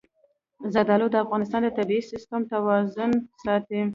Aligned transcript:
زردالو 0.73 1.07
د 1.11 1.15
افغانستان 1.23 1.61
د 1.63 1.69
طبعي 1.77 2.01
سیسټم 2.11 2.41
توازن 2.53 3.11
ساتي. 3.43 3.81